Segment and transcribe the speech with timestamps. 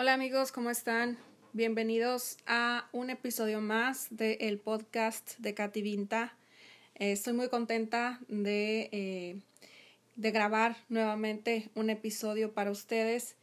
[0.00, 1.18] Hola amigos, ¿cómo están?
[1.52, 6.36] Bienvenidos a un episodio más del podcast de Katy Vinta.
[6.94, 9.40] Eh, estoy muy contenta de, eh,
[10.14, 13.34] de, grabar nuevamente un episodio para ustedes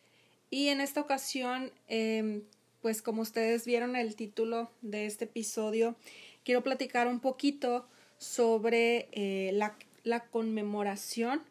[0.49, 2.43] y en esta ocasión, em,
[2.81, 5.97] pues como ustedes vieron el título de este episodio,
[6.45, 7.85] quiero platicar un poquito
[8.17, 9.75] sobre eh, la,
[10.05, 11.41] la, conmemoración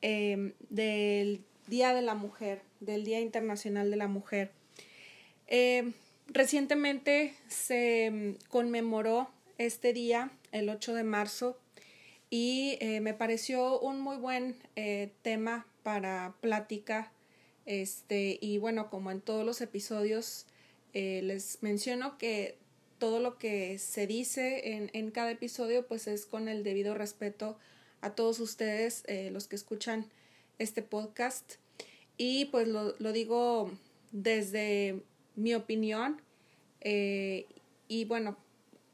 [0.00, 4.50] em, del Día de la Mujer, del Día Internacional de la Mujer.
[5.46, 5.92] Eh,
[6.26, 11.58] recientemente se mm, conmemoró este día, el 8 de marzo,
[12.30, 17.12] y eh, me pareció un muy buen eh, tema para plática.
[17.66, 20.46] Este, y bueno, como en todos los episodios,
[20.94, 22.56] les menciono que
[22.98, 27.56] todo lo que se dice en, en, cada episodio, pues es con el debido respeto
[28.00, 30.06] a todos ustedes, los que escuchan
[30.58, 31.54] este podcast.
[32.16, 33.70] Y pues lo, lo digo
[34.12, 35.00] desde
[35.36, 36.20] mi opinión
[36.80, 37.46] eh,
[37.86, 38.36] y bueno,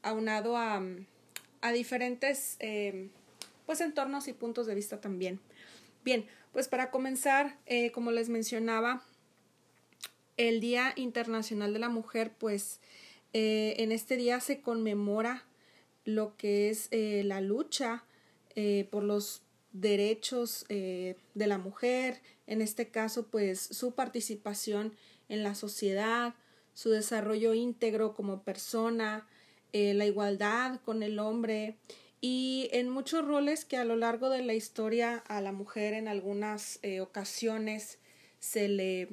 [0.03, 0.81] aunado a,
[1.61, 3.09] a diferentes eh,
[3.65, 5.39] pues entornos y puntos de vista también.
[6.03, 9.03] Bien, pues para comenzar, eh, como les mencionaba,
[10.37, 12.79] el Día Internacional de la Mujer, pues
[13.37, 15.43] en este día se conmemora
[16.05, 18.05] lo que es la lucha
[18.91, 19.41] por los
[19.75, 24.95] derechos eh, de la mujer, en este caso pues su participación
[25.27, 26.33] en la sociedad,
[26.73, 29.27] su desarrollo íntegro como persona,
[29.73, 31.75] eh, la igualdad con el hombre
[32.21, 36.07] y en muchos roles que a lo largo de la historia a la mujer en
[36.07, 37.99] algunas eh, ocasiones
[38.39, 39.09] se le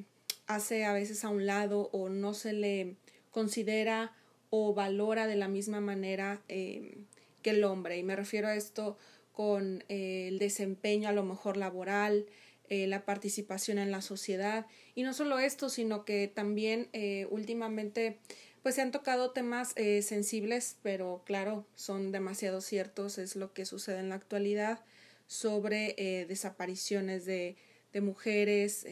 [0.46, 2.96] hace a veces a un lado o no se le
[3.32, 4.14] considera
[4.50, 7.96] o valora de la misma manera que el hombre.
[7.96, 8.98] Y me refiero a esto
[9.32, 12.26] con eh, el desempeño a lo mejor laboral,
[12.68, 14.66] eh, la participación en la sociedad.
[14.94, 18.18] Y no solo esto, sino que también eh, últimamente
[18.62, 23.98] pues se han tocado temas sensibles, pero claro, son demasiado ciertos, es lo que sucede
[23.98, 24.84] en la actualidad
[25.26, 25.96] sobre
[26.28, 27.56] desapariciones de,
[27.92, 28.86] de mujeres,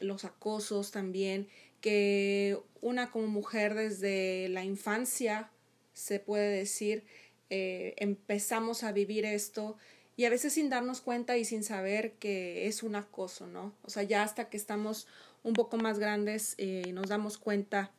[0.00, 1.48] los acosos también,
[1.82, 5.50] que una como mujer desde la infancia,
[5.92, 7.04] se puede decir,
[7.50, 9.76] eh, empezamos a vivir esto
[10.16, 13.74] y a veces sin darnos cuenta y sin saber que es un acoso, ¿no?
[13.82, 15.06] O sea, ya hasta que estamos
[15.42, 17.90] un poco más grandes eh, nos damos cuenta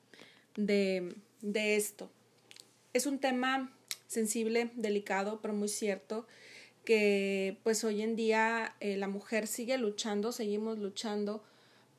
[0.56, 2.12] de, de esto.
[2.94, 3.72] Es un tema
[4.08, 6.28] sensible, delicado, pero muy cierto
[6.84, 11.44] que pues hoy en día eh, la mujer sigue luchando, seguimos luchando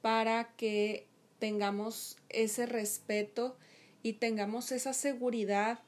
[0.01, 1.07] para que
[1.39, 3.57] tengamos ese respeto
[4.03, 5.81] y tengamos esa seguridad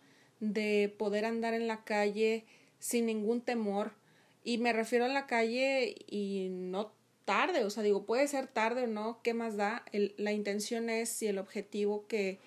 [0.52, 2.44] de poder andar en la calle
[2.78, 3.92] sin ningún temor.
[4.42, 6.92] Y me refiero a la calle y no
[7.24, 9.84] tarde, o sea, digo, puede ser tarde o no, ¿qué más da?
[9.92, 12.38] la intención es y el objetivo que,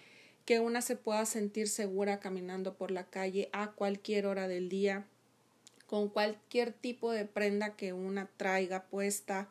[0.45, 5.07] que una se pueda sentir segura caminando por la calle a cualquier hora del día,
[5.87, 9.49] con cualquier tipo de prenda que una traiga puesta.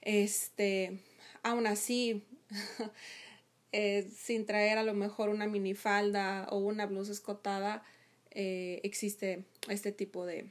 [0.00, 0.98] Este,
[1.42, 2.24] aún así,
[3.72, 7.84] Eh, sin traer a lo mejor una minifalda o una blusa escotada,
[8.32, 10.46] eh, existe este tipo de,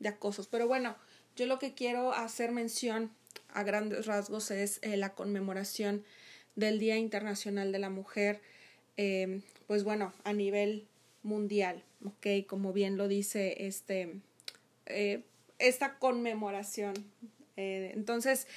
[0.00, 0.48] de, acosos.
[0.48, 0.94] Pero bueno,
[1.34, 3.10] yo lo que quiero hacer mención
[3.54, 6.04] a grandes rasgos es eh, la conmemoración
[6.56, 8.40] del Día Internacional de la Mujer,
[9.68, 10.88] pues bueno, a nivel
[11.22, 14.16] mundial, ok, como bien lo dice este,
[15.60, 16.94] esta conmemoración.
[17.54, 18.48] entonces,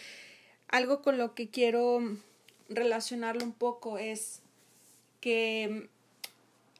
[0.67, 2.01] algo con lo que quiero
[2.69, 4.41] relacionarlo un poco es
[5.19, 5.89] que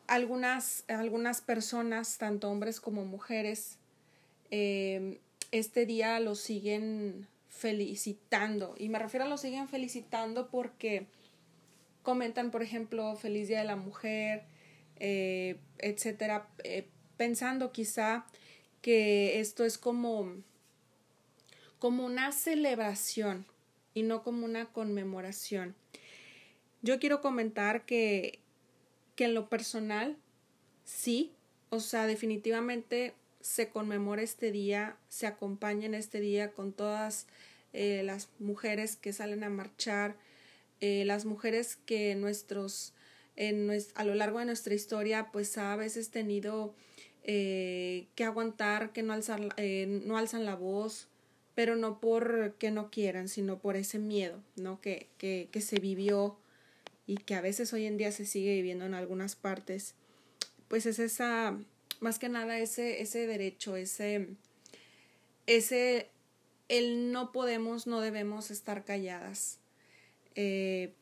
[0.07, 3.77] algunas, algunas personas, tanto hombres como mujeres,
[4.49, 5.19] eh,
[5.51, 8.75] este día lo siguen felicitando.
[8.77, 11.05] Y me refiero a lo siguen felicitando porque
[12.03, 14.43] comentan, por ejemplo, Feliz Día de la Mujer,
[14.97, 16.87] eh, etcétera, eh,
[17.17, 18.25] pensando quizá
[18.81, 20.35] que esto es como,
[21.79, 23.45] como una celebración
[23.93, 25.75] y no como una conmemoración.
[26.81, 28.39] Yo quiero comentar que,
[29.15, 30.17] que en lo personal,
[30.83, 31.33] sí,
[31.69, 37.27] o sea, definitivamente se conmemora este día, se acompaña en este día con todas
[37.73, 40.15] eh, las mujeres que salen a marchar,
[40.79, 42.93] eh, las mujeres que nuestros,
[43.35, 46.73] en a lo largo de nuestra historia, pues ha a veces tenido
[47.23, 51.07] eh, que aguantar, que no, alzar, no alzan la voz,
[51.55, 54.79] pero no porque no quieran, sino por ese miedo, ¿no?
[54.81, 56.37] Que, que, que se vivió
[57.05, 59.95] y que a veces hoy en día se sigue viviendo en algunas partes,
[60.67, 61.59] pues es esa,
[61.99, 64.29] más que nada ese, ese derecho, ese,
[65.45, 66.09] ese,
[66.69, 69.59] el no podemos, no debemos estar calladas.
[70.35, 70.93] Eh,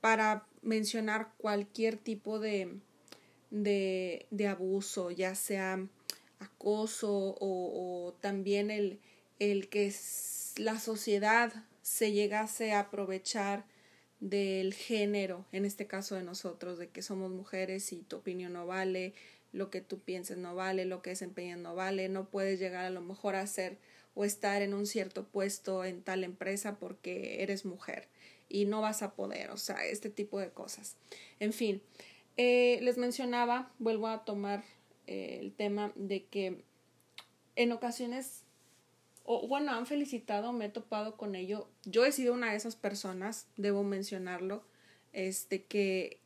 [0.00, 2.78] para mencionar cualquier tipo de,
[3.50, 5.86] de, de abuso, ya sea
[6.38, 8.98] acoso o también el,
[9.40, 9.92] el que
[10.56, 11.52] la sociedad
[11.82, 13.64] se llegase a aprovechar
[14.20, 18.66] del género, en este caso de nosotros, de que somos mujeres y tu opinión no
[18.66, 19.14] vale,
[19.52, 22.90] lo que tú pienses no vale, lo que desempeñas no vale, no puedes llegar a
[22.90, 23.78] lo mejor a ser
[24.14, 28.08] o estar en un cierto puesto en tal empresa porque eres mujer
[28.48, 30.96] y no vas a poder, o sea, este tipo de cosas.
[31.38, 31.80] En fin,
[32.36, 34.64] eh, les mencionaba, vuelvo a tomar
[35.06, 36.62] eh, el tema de que
[37.56, 38.44] en ocasiones,
[39.32, 41.68] o bueno, han felicitado, me he topado con ello.
[41.84, 44.64] Yo he sido una de esas personas, debo mencionarlo,
[45.12, 46.18] este, que,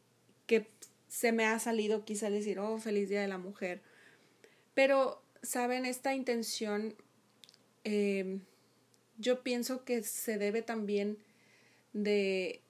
[0.47, 0.71] que
[1.09, 3.83] se me ha salido quizá decir, oh, feliz Día de la Mujer.
[4.73, 5.85] Pero, ¿saben?
[5.85, 6.95] Esta intención,
[7.85, 8.39] eh,
[9.19, 11.19] yo pienso que se debe también
[11.93, 12.63] de,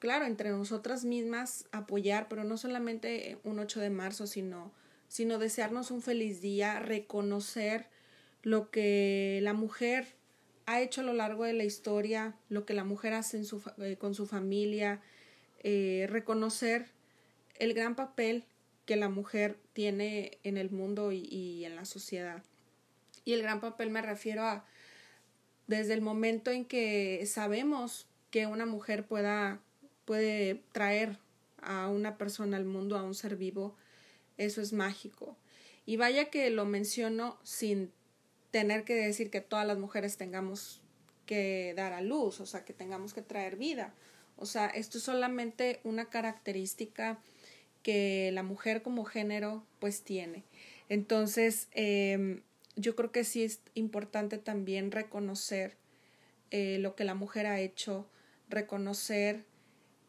[0.00, 4.70] claro, entre nosotras mismas apoyar, pero no solamente un 8 de marzo, sino,
[5.08, 7.88] sino desearnos un feliz día, reconocer
[8.42, 10.06] lo que la mujer
[10.66, 13.62] ha hecho a lo largo de la historia, lo que la mujer hace en su,
[13.78, 15.00] eh, con su familia,
[15.60, 16.86] eh, reconocer
[17.54, 18.44] el gran papel
[18.84, 22.42] que la mujer tiene en el mundo y, y en la sociedad.
[23.24, 24.64] Y el gran papel me refiero a
[25.66, 29.60] desde el momento en que sabemos que una mujer pueda
[30.08, 31.18] puede traer
[31.60, 33.76] a una persona al mundo, a un ser vivo,
[34.38, 35.36] eso es mágico.
[35.84, 37.92] Y vaya que lo menciono sin
[38.58, 40.82] tener que decir que todas las mujeres tengamos
[41.26, 43.94] que dar a luz, o sea, que tengamos que traer vida.
[44.36, 47.20] O sea, esto es solamente una característica
[47.84, 50.42] que la mujer como género pues tiene.
[50.88, 52.42] Entonces, eh,
[52.74, 55.76] yo creo que sí es importante también reconocer
[56.50, 58.08] eh, lo que la mujer ha hecho,
[58.48, 59.44] reconocer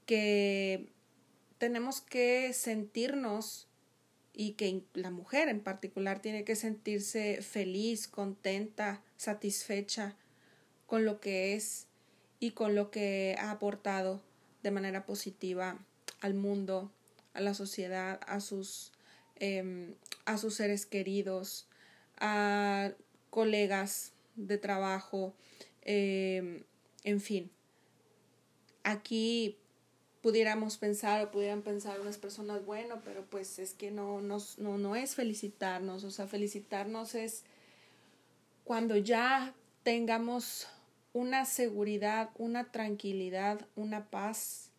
[0.07, 0.87] que
[1.59, 3.68] tenemos que sentirnos
[4.39, 10.15] y que la mujer en particular tiene que sentirse feliz, contenta, satisfecha
[10.85, 11.87] con lo que es
[12.39, 14.21] y con lo que ha aportado
[14.63, 15.77] de manera positiva
[16.21, 16.89] al mundo,
[17.33, 18.93] a la sociedad, a sus,
[19.41, 19.93] eh,
[20.23, 21.67] a sus seres queridos,
[22.17, 22.93] a
[23.29, 25.33] colegas de trabajo,
[25.81, 26.63] eh,
[27.03, 27.51] en fin.
[28.83, 29.57] Aquí
[30.21, 34.95] pudiéramos pensar o pudieran pensar unas personas, bueno, pero pues es que no, no, no
[34.95, 37.43] es felicitarnos, o sea, felicitarnos es
[38.63, 40.67] cuando ya tengamos
[41.13, 44.69] una seguridad, una tranquilidad, una paz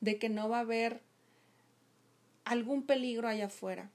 [0.00, 1.02] de que no va a haber
[2.44, 3.90] algún peligro allá afuera.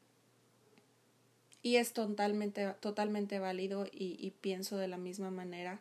[1.64, 5.80] Y es totalmente, totalmente válido y, y pienso de la misma manera.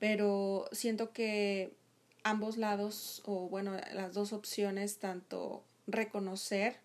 [0.00, 1.72] Pero siento que
[2.22, 6.76] ambos lados, o bueno, las dos opciones, tanto reconocer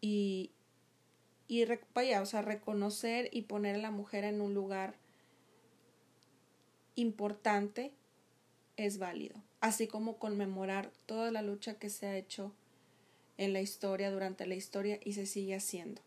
[0.00, 0.52] y,
[1.48, 1.64] y
[1.94, 4.94] vaya, o sea, reconocer y poner a la mujer en un lugar
[6.94, 7.92] importante
[8.76, 12.52] es válido, así como conmemorar toda la lucha que se ha hecho
[13.36, 16.02] en la historia, durante la historia y se sigue haciendo.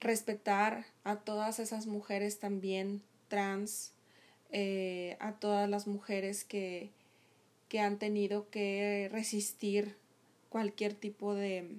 [0.00, 3.92] Respetar a todas esas mujeres también trans,
[4.52, 6.90] eh, a todas las mujeres que,
[7.68, 9.96] que han tenido que resistir
[10.50, 11.76] cualquier tipo de,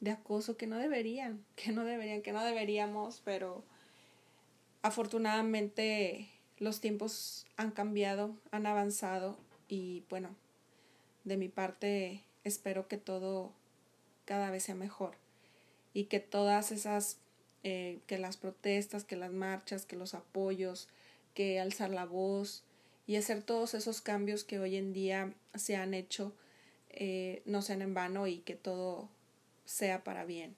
[0.00, 3.62] de acoso que no deberían, que no deberían, que no deberíamos, pero
[4.82, 10.34] afortunadamente los tiempos han cambiado, han avanzado y bueno,
[11.24, 13.52] de mi parte espero que todo
[14.24, 15.16] cada vez sea mejor
[15.92, 17.18] y que todas esas,
[17.62, 20.88] eh, que las protestas, que las marchas, que los apoyos,
[21.34, 22.64] que alzar la voz
[23.06, 26.32] y hacer todos esos cambios que hoy en día se han hecho
[26.92, 29.08] eh, no sean en vano y que todo
[29.64, 30.56] sea para bien.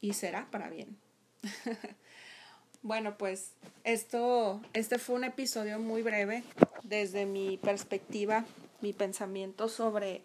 [0.00, 0.96] Y será para bien.
[2.82, 3.52] bueno, pues
[3.84, 6.42] esto, este fue un episodio muy breve
[6.82, 8.44] desde mi perspectiva,
[8.80, 10.22] mi pensamiento sobre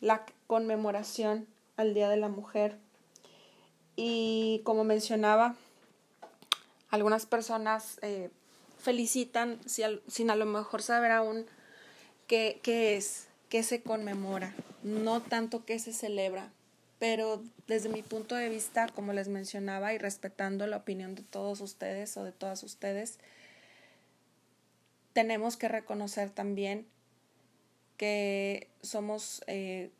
[0.00, 2.78] la conmemoración al Día de la Mujer.
[3.96, 5.54] Y como mencionaba,
[6.90, 8.30] algunas personas eh,
[8.80, 11.46] felicitan sin a lo mejor saber aún
[12.26, 16.50] qué, qué es, qué se conmemora, no tanto qué se celebra,
[16.98, 21.60] pero desde mi punto de vista, como les mencionaba y respetando la opinión de todos
[21.60, 23.18] ustedes o de todas ustedes,
[25.12, 26.86] tenemos que reconocer también
[27.96, 29.90] que somos eh,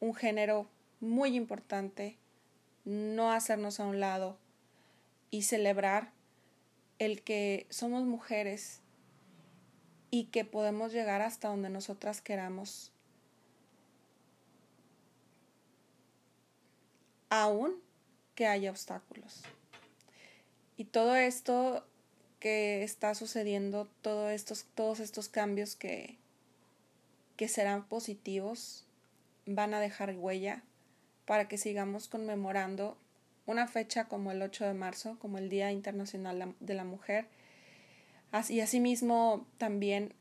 [0.00, 0.66] un género
[1.00, 2.16] muy importante,
[2.84, 4.38] no hacernos a un lado
[5.30, 6.10] y celebrar
[6.98, 8.80] el que somos mujeres
[10.10, 12.92] y que podemos llegar hasta donde nosotras queramos.
[17.30, 17.76] Aún
[18.34, 19.42] que haya obstáculos.
[20.76, 21.84] Y todo esto
[22.40, 24.30] que está sucediendo, todos
[25.00, 26.16] estos cambios que,
[27.36, 28.86] que serán positivos,
[29.44, 30.62] van a dejar huella
[31.26, 32.96] para que sigamos conmemorando
[33.48, 37.28] una fecha como el 8 de marzo, como el Día Internacional de la Mujer,
[38.50, 40.12] y asimismo también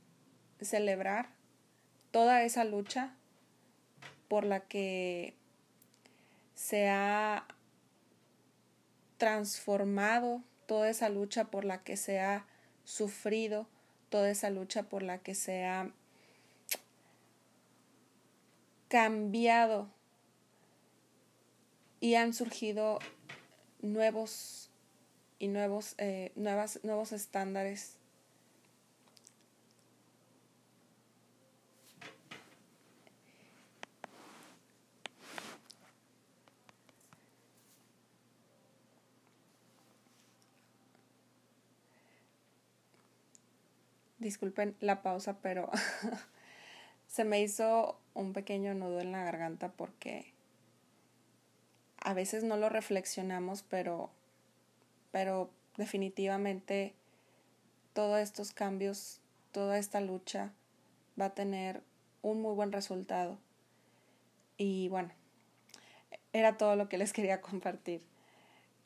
[0.62, 1.28] celebrar
[2.12, 3.14] toda esa lucha
[4.30, 5.36] por la que
[6.56, 7.46] se ha
[9.18, 12.46] transformado, toda esa lucha por la que se ha
[12.86, 13.68] sufrido,
[14.08, 15.92] toda esa lucha por la que se ha
[18.88, 19.90] cambiado
[22.00, 23.00] y han surgido
[23.82, 24.70] nuevos
[25.39, 27.96] y nuevos, eh, nuevas, nuevos estándares.
[44.20, 45.70] Disculpen la pausa, pero
[47.08, 50.34] se me hizo un pequeño nudo en la garganta porque
[52.08, 54.10] a veces no lo reflexionamos, pero,
[55.12, 56.96] pero definitivamente
[57.92, 59.20] todos estos cambios,
[59.52, 60.54] toda esta lucha
[61.20, 61.84] va a tener
[62.22, 63.38] un muy buen resultado.
[64.56, 65.12] Y bueno,
[66.32, 68.02] era todo lo que les quería compartir.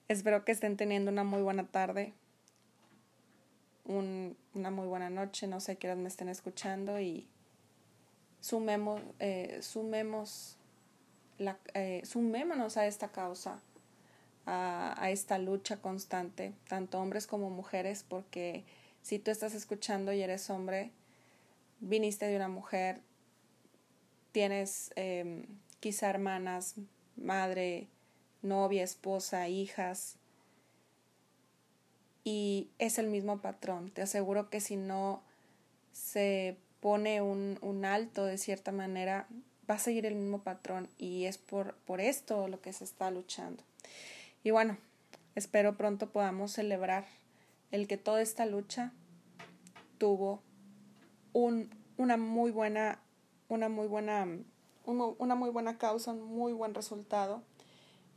[0.08, 2.16] Espero que estén teniendo una muy buena tarde
[3.86, 7.28] una muy buena noche, no sé qué me estén escuchando y
[8.40, 10.58] sumemos, eh, sumemos
[11.74, 13.60] eh, sumémonos a esta causa,
[14.46, 18.64] a, esta lucha constante, tanto hombres como mujeres, porque
[19.02, 20.92] si tú estás escuchando y eres hombre,
[21.80, 23.02] viniste de una mujer,
[24.32, 25.46] tienes eh,
[25.80, 26.76] quizá hermanas,
[27.16, 27.88] madre,
[28.42, 30.18] novia, esposa, hijas,
[32.24, 33.90] y es el mismo patrón.
[33.92, 35.22] Te aseguro que si no
[35.92, 39.28] se pone un, alto de cierta manera,
[39.72, 43.10] va a seguir el mismo patrón y es por, por esto lo que se está
[43.10, 43.64] luchando.
[44.44, 44.78] Y bueno,
[45.36, 47.06] espero pronto podamos celebrar
[47.72, 48.92] el que toda esta lucha
[49.98, 50.42] tuvo
[51.32, 53.00] un, una muy buena,
[53.48, 54.28] una muy buena,
[54.84, 57.42] una muy buena causa, un muy buen resultado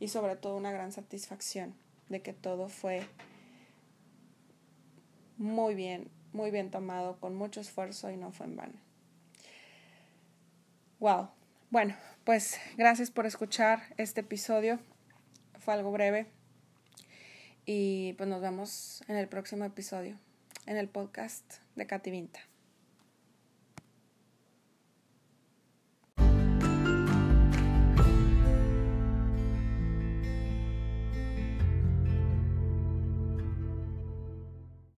[0.01, 1.73] y sobre todo una gran satisfacción
[2.09, 3.07] de que todo fue
[5.37, 8.73] muy bien, muy bien tomado, con mucho esfuerzo y no fue en vano.
[10.99, 11.29] Wow.
[11.75, 14.79] Bueno, pues gracias por escuchar este episodio.
[15.59, 16.25] Fue algo breve.
[17.65, 20.17] Y pues nos vemos en el próximo episodio,
[20.67, 22.39] en el podcast de Cativinta.